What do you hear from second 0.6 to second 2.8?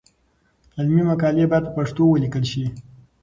علمي مقالې باید په پښتو ولیکل شي.